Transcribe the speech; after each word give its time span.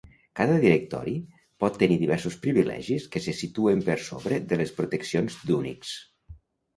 Cada 0.37 0.53
directori 0.61 1.11
pot 1.63 1.75
tenir 1.83 1.97
diversos 2.03 2.37
privilegis 2.45 3.05
que 3.15 3.21
se 3.25 3.35
situen 3.41 3.83
per 3.91 3.97
sobre 4.07 4.39
de 4.55 4.59
les 4.63 4.73
proteccions 4.81 5.37
d'Unix. 5.51 5.93